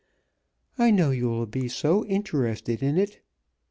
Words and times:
I 0.79 0.89
know 0.89 1.11
you 1.11 1.29
will 1.29 1.45
be 1.45 1.67
so 1.67 2.03
interested 2.07 2.81
in 2.81 2.97
it. 2.97 3.21